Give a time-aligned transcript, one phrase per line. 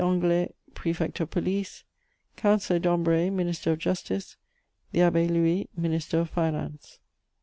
[0.03, 1.83] Anglès, Prefect of Police;
[2.35, 4.35] Councillor Dambray, Minister of Justice;
[4.93, 6.97] the Abbé Louis, Minister of Finance.